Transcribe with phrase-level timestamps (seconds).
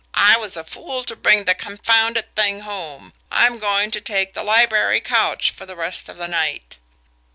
[0.17, 3.13] "I was a fool to bring the confounded thing home.
[3.31, 6.77] I'm going to take the library couch for the rest of the night."